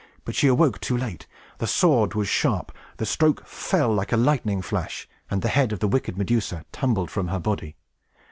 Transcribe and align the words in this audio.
But 0.25 0.33
she 0.33 0.47
awoke 0.47 0.79
too 0.81 0.97
late. 0.97 1.27
The 1.59 1.67
sword 1.67 2.15
was 2.15 2.27
sharp; 2.27 2.71
the 2.97 3.05
stroke 3.05 3.45
fell 3.45 3.93
like 3.93 4.11
a 4.11 4.17
lightning 4.17 4.63
flash; 4.63 5.07
and 5.29 5.43
the 5.43 5.47
head 5.47 5.71
of 5.71 5.77
the 5.77 5.87
wicked 5.87 6.17
Medusa 6.17 6.65
tumbled 6.71 7.11
from 7.11 7.27
her 7.27 7.37
body! 7.37 7.75